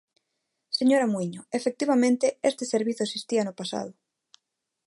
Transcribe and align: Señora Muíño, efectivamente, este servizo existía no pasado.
Señora 0.79 1.11
Muíño, 1.13 1.41
efectivamente, 1.59 2.25
este 2.49 2.63
servizo 2.73 3.01
existía 3.03 3.41
no 3.45 3.57
pasado. 3.59 3.91